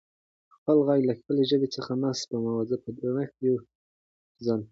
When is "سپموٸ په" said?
2.19-2.89